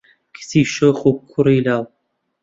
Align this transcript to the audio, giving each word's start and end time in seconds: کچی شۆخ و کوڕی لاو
کچی 0.35 0.61
شۆخ 0.75 0.99
و 1.07 1.11
کوڕی 1.29 1.59
لاو 1.65 1.83